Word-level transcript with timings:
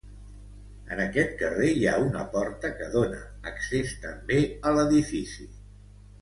En 0.93 1.01
aquest 1.01 1.35
carrer 1.41 1.69
hi 1.73 1.83
ha 1.91 1.93
una 2.05 2.23
porta 2.35 2.71
que 2.79 2.87
dóna 2.95 3.21
accés 3.53 3.93
també 4.07 4.41
a 4.71 4.75
l'edifici. 4.79 5.47